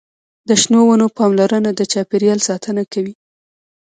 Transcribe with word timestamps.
د 0.47 0.49
شنو 0.61 0.79
ونو 0.87 1.07
پاملرنه 1.17 1.71
د 1.75 1.81
چاپیریال 1.91 2.39
ساتنه 2.49 2.83
کوي. 2.93 3.13